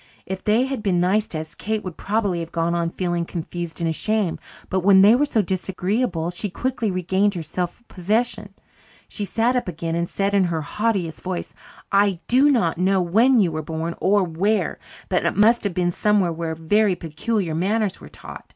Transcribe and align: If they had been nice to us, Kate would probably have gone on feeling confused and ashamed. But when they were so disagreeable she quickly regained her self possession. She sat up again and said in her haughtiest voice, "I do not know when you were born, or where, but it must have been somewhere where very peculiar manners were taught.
If 0.25 0.43
they 0.43 0.65
had 0.65 0.81
been 0.81 0.99
nice 0.99 1.27
to 1.27 1.37
us, 1.39 1.53
Kate 1.53 1.83
would 1.83 1.95
probably 1.95 2.39
have 2.39 2.51
gone 2.51 2.73
on 2.73 2.89
feeling 2.89 3.23
confused 3.23 3.79
and 3.79 3.87
ashamed. 3.87 4.39
But 4.67 4.79
when 4.79 5.03
they 5.03 5.13
were 5.13 5.27
so 5.27 5.43
disagreeable 5.43 6.31
she 6.31 6.49
quickly 6.49 6.89
regained 6.89 7.35
her 7.35 7.43
self 7.43 7.83
possession. 7.87 8.55
She 9.07 9.25
sat 9.25 9.55
up 9.55 9.67
again 9.67 9.93
and 9.93 10.09
said 10.09 10.33
in 10.33 10.45
her 10.45 10.63
haughtiest 10.63 11.21
voice, 11.21 11.53
"I 11.91 12.17
do 12.27 12.49
not 12.49 12.79
know 12.79 12.99
when 12.99 13.39
you 13.41 13.51
were 13.51 13.61
born, 13.61 13.93
or 14.01 14.23
where, 14.23 14.79
but 15.07 15.23
it 15.23 15.37
must 15.37 15.63
have 15.65 15.75
been 15.75 15.91
somewhere 15.91 16.33
where 16.33 16.55
very 16.55 16.95
peculiar 16.95 17.53
manners 17.53 18.01
were 18.01 18.09
taught. 18.09 18.49